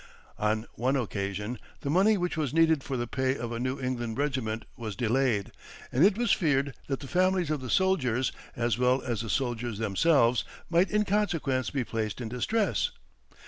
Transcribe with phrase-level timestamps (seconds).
[0.39, 4.17] On one occasion the money which was needed for the pay of a New England
[4.17, 5.51] regiment was delayed,
[5.91, 9.77] and it was feared that the families of the soldiers, as well as the soldiers
[9.77, 12.89] themselves, might in consequence be placed in distress.